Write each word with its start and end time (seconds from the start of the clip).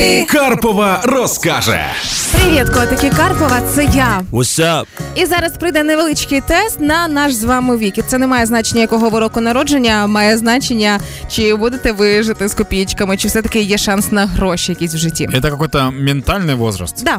Епі 0.00 0.24
Карпова 0.24 1.00
розкаже. 1.04 1.84
Привіт, 2.32 2.68
котики 2.68 3.10
Карпова, 3.10 3.60
це 3.74 3.84
я. 3.94 4.22
What's 4.32 4.60
up? 4.60 4.86
І 5.14 5.26
зараз 5.26 5.52
прийде 5.52 5.82
невеличкий 5.82 6.40
тест 6.40 6.80
на 6.80 7.08
наш 7.08 7.32
з 7.32 7.44
вами 7.44 7.76
вік. 7.76 7.98
І 7.98 8.02
це 8.02 8.18
не 8.18 8.26
має 8.26 8.46
значення, 8.46 8.80
якого 8.80 9.08
ви 9.10 9.20
року 9.20 9.40
народження, 9.40 10.00
а 10.04 10.06
має 10.06 10.38
значення, 10.38 11.00
чи 11.30 11.54
будете 11.54 11.92
ви 11.92 12.22
жити 12.22 12.48
з 12.48 12.54
копійками, 12.54 13.16
чи 13.16 13.28
все-таки 13.28 13.60
є 13.60 13.78
шанс 13.78 14.12
на 14.12 14.26
гроші 14.26 14.72
якісь 14.72 14.94
в 14.94 14.98
житті. 14.98 15.28
Это 15.32 15.50
какой-то 15.50 15.78
ментальный 15.78 16.54
возраст. 16.56 17.04
Да. 17.04 17.18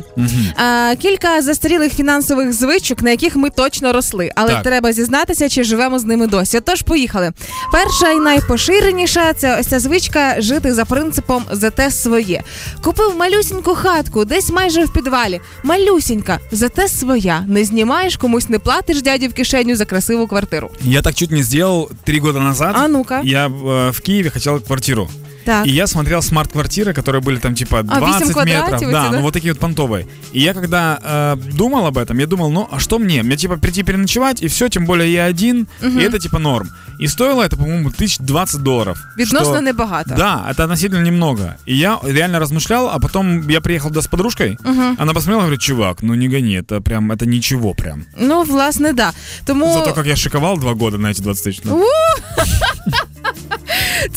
А, 0.56 0.96
кілька 0.96 1.42
застарілих 1.42 1.94
фінансових 1.94 2.54
звичок, 2.54 3.02
на 3.02 3.10
яких 3.12 3.36
ми 3.36 3.50
точно 3.50 3.94
росли, 3.94 4.32
але 4.36 4.50
Так. 4.50 4.64
треба 4.64 4.94
зізнатися, 4.94 5.50
чи 5.50 5.64
живемо 5.64 6.00
з 6.00 6.04
ними 6.06 6.28
досі. 6.28 6.60
Тож 6.66 6.82
поїхали. 6.82 7.32
Перша 7.72 8.12
і 8.12 8.20
найпоширеніша 8.20 9.34
це 9.34 9.60
ось 9.60 9.68
ця 9.68 9.80
звичка 9.80 10.36
жити 10.42 10.74
за 10.74 10.86
принципом 10.86 11.44
зате 11.52 11.92
своє. 11.92 12.44
Купив 12.84 13.16
малюсіньку 13.18 13.76
хатку, 13.76 14.26
десь 14.26 14.50
майже 14.52 14.86
в 14.86 14.94
підвалі. 14.94 15.42
Малюсінька, 15.64 16.40
зате 16.52 16.88
своя. 16.88 17.46
Не 17.48 17.66
знімаєш, 17.66 18.18
комусь 18.18 18.50
не 18.50 18.60
платиш 18.60 19.02
дяді 19.02 19.28
в 19.28 19.34
кишеню 19.34 19.76
за 19.76 19.86
красиву 19.86 20.28
квартиру. 20.28 20.70
Я 20.82 21.02
так 21.02 21.16
чуть 21.16 21.32
не 21.32 21.44
сделал 21.44 21.90
три 22.04 22.20
года 22.20 22.40
назад. 22.40 22.76
А 22.80 22.88
ну-ка. 22.88 23.22
Я 23.24 23.48
э, 23.48 23.92
в 23.92 24.00
Киеве 24.02 24.30
хотел 24.30 24.60
квартиру. 24.60 25.10
Так. 25.48 25.66
И 25.66 25.70
я 25.70 25.88
смотрел 25.88 26.22
смарт-квартиры, 26.22 26.94
которые 26.94 27.22
были 27.22 27.40
там 27.40 27.56
типа 27.56 27.80
А, 27.80 27.84
20 27.84 28.22
8 28.22 28.34
квадратів 28.34 28.72
метров. 28.72 28.92
Да, 28.92 29.10
да? 29.10 29.18
ну 29.18 29.22
вот 29.22 29.34
такие 29.34 29.54
вот 29.54 29.60
понтовые. 29.60 30.06
И 30.34 30.42
я 30.42 30.54
когда 30.54 31.00
э, 31.04 31.36
думал 31.58 31.86
об 31.86 31.98
этом, 31.98 32.20
я 32.20 32.28
думал, 32.28 32.52
ну 32.52 32.68
а 32.72 32.80
что 32.80 33.00
мне? 33.00 33.24
Мне 33.24 33.38
типа 33.38 33.58
прийти 33.58 33.84
переночевать, 33.84 34.44
и 34.44 34.48
все, 34.48 34.68
тем 34.70 34.86
более 34.86 35.14
я 35.14 35.26
один, 35.26 35.68
и 35.82 36.00
это 36.00 36.20
типа 36.20 36.40
норм. 36.40 36.70
И 37.00 37.08
стоило 37.08 37.44
это, 37.44 37.56
по-моему, 37.56 37.92
тысяч 37.92 38.18
двадцать 38.20 38.62
долларов. 38.64 38.98
Відносно 39.18 39.54
Что- 39.54 39.62
небагато. 39.62 40.16
Да, 40.18 40.46
это 40.52 40.64
относительно 40.64 41.04
немного. 41.04 41.56
И 41.66 41.76
я 41.76 42.00
реально 42.04 42.40
размышлял, 42.40 42.90
а 42.90 43.00
потом 43.00 43.50
я 43.50 43.62
приехал 43.62 43.90
туда 43.90 44.02
с 44.02 44.08
подружкой, 44.08 44.58
она 44.98 45.14
посмотрела 45.14 45.40
и 45.40 45.44
говорит, 45.44 45.62
чувак, 45.62 46.04
ну 46.04 46.16
не 46.16 46.28
гони, 46.28 46.62
это 46.62 46.82
прям, 46.82 47.12
это 47.12 47.26
ничего 47.26 47.74
прям. 47.74 48.04
Ну, 48.20 48.44
власне, 48.44 48.94
да. 48.94 49.14
Тому 49.46 49.74
Зато 49.74 49.94
как 49.94 50.08
я 50.08 50.16
шиковал 50.16 50.58
два 50.58 50.74
года 50.74 50.98
на 50.98 51.12
эти 51.12 51.22
20 51.22 51.44
тысяч. 51.44 51.62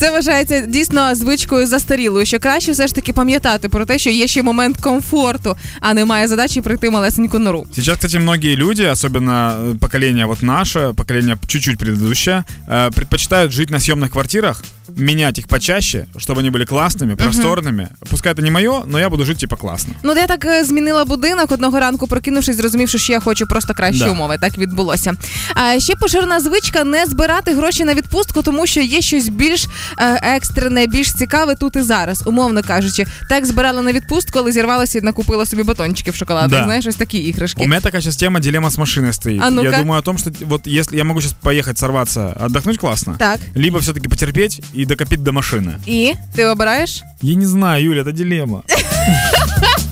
Це 0.00 0.10
вважається 0.10 0.60
дійсно 0.60 1.14
звичкою 1.14 1.66
застарілою, 1.66 2.26
що 2.26 2.38
краще 2.38 2.72
все 2.72 2.86
ж 2.86 2.94
таки 2.94 3.12
пам'ятати 3.12 3.68
про 3.68 3.86
те, 3.86 3.98
що 3.98 4.10
є 4.10 4.26
ще 4.26 4.42
момент 4.42 4.76
комфорту, 4.76 5.56
а 5.80 5.94
немає 5.94 6.28
задачі 6.28 6.60
прийти 6.60 6.90
малесеньку 6.90 7.38
нору. 7.38 7.66
Сейчас, 7.74 7.94
кстати, 7.94 8.18
многие 8.18 8.56
люди, 8.56 8.82
особенно 8.82 9.56
э, 9.58 9.78
поколение 9.78 10.26
вот 10.26 10.42
наше, 10.42 10.92
поколение 10.96 11.36
чуть-чуть 11.46 11.78
предыдущее, 11.78 12.44
э, 12.68 12.90
предпочитают 12.90 13.52
жить 13.52 13.70
на 13.70 13.78
съемных 13.78 14.10
квартирах, 14.10 14.62
менять 14.96 15.38
их 15.38 15.48
почаще, 15.48 16.06
чтобы 16.16 16.40
они 16.40 16.50
были 16.50 16.64
классными, 16.64 17.14
просторными. 17.16 17.88
Пускай 18.10 18.32
это 18.32 18.42
не 18.42 18.50
мое, 18.50 18.84
но 18.86 18.98
я 18.98 19.10
буду 19.10 19.24
жить 19.24 19.38
типа 19.38 19.56
классно. 19.56 19.94
Ну, 20.02 20.14
я 20.16 20.26
так 20.26 20.44
е, 20.44 20.64
змінила 20.64 21.04
будинок 21.04 21.52
одного 21.52 21.80
ранку, 21.80 22.06
прокинувшись, 22.06 22.56
зрозумівши, 22.56 22.98
що 22.98 23.12
я 23.12 23.20
хочу 23.20 23.46
просто 23.46 23.74
кращі 23.74 23.98
Да. 23.98 24.10
умови. 24.10 24.38
Так 24.40 24.58
відбулося. 24.58 25.14
А 25.54 25.80
ще 25.80 25.94
поширена 25.96 26.40
звичка 26.40 26.84
не 26.84 27.06
збирати 27.06 27.54
гроші 27.54 27.84
на 27.84 27.94
відпустку, 27.94 28.42
тому 28.42 28.66
що 28.66 28.80
є 28.80 29.00
щось 29.00 29.28
більш 29.28 29.66
е, 29.98 30.34
екстрене, 30.36 30.86
більш 30.86 31.12
цікаве 31.12 31.54
тут 31.54 31.76
і 31.76 31.82
зараз, 31.82 32.22
умовно 32.26 32.62
кажучи. 32.62 33.06
Так 33.28 33.46
збирала 33.46 33.82
на 33.82 33.92
відпустку, 33.92 34.38
але 34.38 34.52
зірвалася 34.52 34.98
і 34.98 35.02
накупила 35.02 35.46
собі 35.46 35.62
батончиків 35.62 36.14
шоколадних. 36.14 36.60
Да. 36.60 36.64
Знаєш, 36.64 36.86
ось 36.86 36.96
такі 36.96 37.18
іграшки. 37.18 37.62
У 37.64 37.66
меня 37.66 37.80
такая 37.80 38.02
сейчас 38.02 38.16
тема 38.16 38.40
дилемма 38.40 38.70
с 38.70 38.78
машиной 38.78 39.12
стоит. 39.12 39.42
А 39.42 39.50
ну-ка. 39.50 39.68
я 39.70 39.78
думаю 39.78 39.98
о 39.98 40.02
том, 40.02 40.18
что 40.18 40.30
вот 40.46 40.66
если 40.66 40.96
я 40.96 41.04
могу 41.04 41.20
сейчас 41.20 41.34
поехать 41.42 41.78
сорваться, 41.78 42.32
отдохнуть 42.40 42.78
классно, 42.78 43.16
Так. 43.18 43.40
либо 43.56 43.78
все-таки 43.80 44.08
потерпеть 44.08 44.62
и 44.76 44.79
докопить 44.85 45.23
до 45.23 45.31
машины. 45.31 45.79
И? 45.85 46.15
Ты 46.35 46.47
выбираешь? 46.47 47.03
Я 47.21 47.35
не 47.35 47.45
знаю, 47.45 47.83
Юля, 47.83 48.01
это 48.01 48.11
дилемма. 48.11 48.63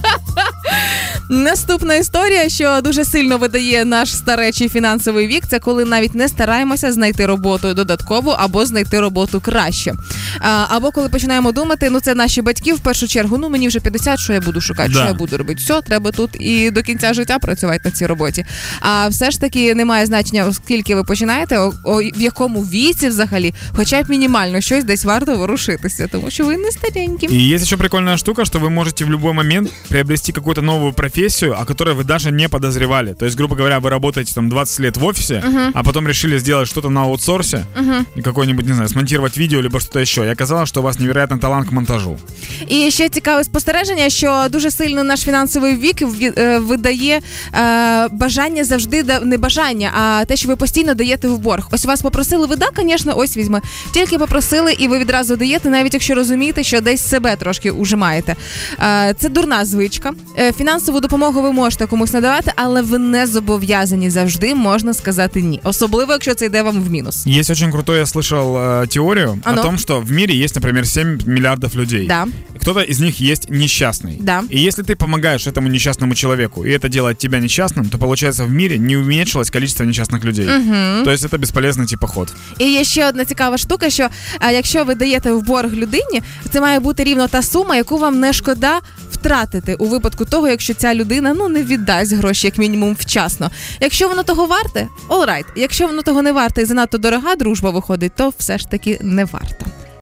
Наступна 1.32 1.96
історія, 1.96 2.50
що 2.50 2.82
дуже 2.84 3.06
сильно 3.06 3.38
видає 3.38 3.86
наш 3.86 4.16
старечий 4.16 4.70
фінансовий 4.70 5.28
вік, 5.28 5.44
це 5.48 5.60
коли 5.60 5.86
навіть 5.86 6.16
не 6.16 6.28
стараємося 6.28 6.92
знайти 6.92 7.26
роботу 7.26 7.74
додаткову 7.74 8.30
або 8.30 8.66
знайти 8.66 9.00
роботу 9.00 9.42
краще. 9.42 9.94
А, 10.40 10.66
або 10.70 10.92
коли 10.92 11.10
починаємо 11.10 11.52
думати, 11.52 11.90
ну 11.90 12.00
це 12.00 12.16
наші 12.16 12.42
батьки 12.42 12.74
в 12.74 12.80
першу 12.80 13.08
чергу. 13.08 13.38
Ну 13.38 13.50
мені 13.50 13.68
вже 13.68 13.80
50, 13.80 14.20
що 14.20 14.34
я 14.34 14.42
буду 14.42 14.62
шукати, 14.62 14.90
Да. 14.90 15.00
що 15.00 15.08
я 15.08 15.14
буду 15.14 15.38
робити. 15.38 15.60
Все, 15.64 15.82
треба 15.82 16.12
тут 16.12 16.30
і 16.40 16.72
до 16.72 16.82
кінця 16.82 17.14
життя 17.14 17.40
працювати 17.40 17.82
на 17.86 17.92
цій 17.92 18.06
роботі. 18.06 18.46
А 18.82 19.08
все 19.08 19.32
ж 19.32 19.42
таки 19.42 19.76
немає 19.76 20.06
значення, 20.06 20.46
оскільки 20.46 20.96
ви 20.96 21.04
починаєте, 21.04 21.58
о, 21.60 21.74
о, 21.84 21.98
в 22.02 22.22
якому 22.22 22.62
віці 22.62 23.08
взагалі, 23.10 23.54
хоча 23.76 24.04
б 24.04 24.10
мінімально 24.10 24.62
щось 24.62 24.84
десь 24.84 25.06
варто 25.06 25.36
ворушитися, 25.36 26.08
тому 26.12 26.32
що 26.32 26.46
ви 26.46 26.58
не 26.58 26.72
старенькі. 26.72 27.28
И 27.32 27.54
есть 27.56 27.66
еще 27.66 27.78
прикольная 27.78 28.18
штука, 28.18 28.46
что 28.46 28.60
вы 28.60 28.70
можете 28.70 29.06
в 29.06 29.10
любой 29.10 29.34
момент 29.34 29.70
приобрести 29.90 30.32
какую-то 30.32 30.62
новую 30.62 30.94
профессию, 31.19 31.53
о 31.61 31.65
которой 31.65 31.95
вы 31.95 32.05
даже 32.05 32.31
не 32.33 32.49
подозревали. 32.49 33.15
То 33.15 33.27
есть, 33.27 33.37
грубо 33.37 33.57
говоря, 33.57 33.79
вы 33.79 33.91
работаете 33.91 34.35
там 34.35 34.49
20 34.49 34.81
лет 34.81 34.97
в 34.97 35.05
офисе, 35.05 35.43
а 35.75 35.83
потом 35.83 36.09
решили 36.09 36.39
сделать 36.39 36.69
что-то 36.69 36.91
на 36.91 37.03
аутсорсе, 37.03 37.65
и 38.17 38.23
какой-нибудь, 38.23 38.67
не 38.67 38.73
знаю, 38.75 38.89
смонтировать 38.89 39.37
видео, 39.39 39.61
либо 39.61 39.81
что-то 39.81 40.01
еще. 40.01 40.23
И 40.25 40.29
оказалось, 40.33 40.69
что 40.69 40.81
у 40.81 40.85
вас 40.85 40.99
невероятный 40.99 41.39
талант 41.39 41.69
к 41.69 41.75
монтажу. 41.75 42.19
І 42.69 42.91
ще 42.91 43.09
цікаве 43.09 43.45
спостереження, 43.45 44.11
що 44.11 44.47
дуже 44.51 44.71
сильно 44.71 45.05
наш 45.05 45.21
фінансовий 45.21 45.77
вік 45.77 46.03
ві- 46.03 46.41
е, 46.41 46.59
видає 46.59 47.21
е, 47.55 48.09
бажання 48.09 48.65
завжди 48.65 49.03
да- 49.03 49.21
не 49.21 49.39
бажання, 49.39 49.91
а 49.95 50.25
те, 50.25 50.37
що 50.37 50.49
ви 50.49 50.57
постійно 50.57 50.95
даєте 50.95 51.29
в 51.29 51.39
борг. 51.39 51.69
Ось 51.73 51.85
вас 51.85 52.03
попросили, 52.03 52.47
ви 52.47 52.57
да, 52.57 52.67
звісно, 52.83 53.13
ось 53.19 53.37
візьми. 53.37 53.61
Тільки 53.95 54.19
попросили, 54.19 54.73
і 54.73 54.89
ви 54.89 54.99
відразу 54.99 55.37
даєте, 55.37 55.71
навіть 55.71 55.95
якщо 55.95 56.15
розумієте, 56.15 56.63
що 56.63 56.81
десь 56.81 57.09
себе 57.09 57.37
трошки 57.37 57.71
ужимаєте. 57.71 58.37
Е, 58.81 59.15
це 59.19 59.29
дурна 59.29 59.65
звичка. 59.65 60.13
Е, 60.39 60.53
фінансову 60.53 61.01
допомогу 61.01 61.08
ви 61.09 61.53
можете 61.53 61.87
комусь 61.87 62.13
надавати, 62.13 62.53
але 62.57 62.83
ви 62.83 62.99
не 62.99 63.27
зобов'язані 63.27 64.11
завжди 64.11 64.55
можна 64.55 64.95
сказати 64.95 65.43
ні, 65.43 65.61
особливо 65.65 66.13
якщо 66.13 66.35
це 66.35 66.47
йде 66.47 66.63
вам 66.63 66.83
в 66.83 66.91
мінус. 66.91 67.27
Есть 67.27 67.51
очень 67.51 67.73
крутой, 67.73 67.99
я 67.99 68.05
слышал 68.05 68.57
э, 68.57 68.87
теорию 68.89 69.39
А 69.45 69.53
ну? 69.53 69.61
о 69.61 69.65
том, 69.65 69.79
что 69.79 70.01
в 70.01 70.11
мире 70.13 70.35
есть, 70.45 70.55
например, 70.55 70.87
7 70.87 71.19
миллиардов 71.27 71.77
людей. 71.77 72.07
Да. 72.07 72.27
Кто-то 72.61 72.81
из 72.81 73.01
них 73.01 73.21
есть 73.21 73.51
несчастный. 73.51 74.17
Да. 74.21 74.43
И 74.51 74.59
если 74.59 74.85
ты 74.85 74.97
помогаешь 74.97 75.47
этому 75.47 75.69
несчастному 75.69 76.15
человеку, 76.15 76.65
и 76.65 76.71
это 76.71 76.89
делает 76.89 77.19
тебя 77.19 77.39
несчастным, 77.39 77.91
то 77.91 77.99
получается 77.99 78.45
в 78.45 78.51
мире 78.51 78.79
не 78.79 78.97
уменьшилось 78.97 79.51
количество 79.51 79.85
несчастных 79.85 80.25
людей. 80.25 80.47
То 81.05 81.11
есть 81.11 81.25
это 81.25 81.39
бесполезный 81.39 81.87
типа 81.87 82.07
ход. 82.07 82.33
І 82.59 82.73
є 82.73 82.85
ще 82.85 83.09
одна 83.09 83.25
цікава 83.25 83.59
штука, 83.59 83.91
що 83.91 84.09
а, 84.39 84.51
якщо 84.51 84.85
ви 84.85 84.95
даєте 84.95 85.33
в 85.33 85.43
борг 85.43 85.75
людині, 85.75 86.23
це 86.51 86.61
має 86.61 86.81
бути 86.81 87.05
рівно 87.05 87.29
та 87.29 87.43
сума, 87.43 87.77
яку 87.77 87.99
вам 87.99 88.21
не 88.21 88.33
шкода 88.33 88.81
втратити 89.20 89.76
у 89.76 89.86
випадку 89.86 90.26
того, 90.26 90.48
якщо 90.48 90.74
ця 90.74 90.96
людина 90.96 91.34
ну 91.34 91.50
не 91.50 91.64
віддасть 91.64 92.14
гроші, 92.14 92.48
як 92.48 92.58
мінімум, 92.58 92.96
вчасно. 93.00 93.52
Якщо 93.80 94.10
воно 94.10 94.24
того 94.24 94.46
варте, 94.46 94.88
all 95.10 95.26
right. 95.26 95.46
Якщо 95.56 95.88
воно 95.88 96.02
того 96.02 96.22
не 96.22 96.32
варте 96.32 96.62
і 96.62 96.66
занадто 96.66 96.98
дорога 96.98 97.36
дружба 97.36 97.70
виходить, 97.70 98.12
то 98.16 98.34
все 98.38 98.58
ж 98.58 98.70
таки 98.70 99.00
не 99.02 99.26
варто. 99.26 99.66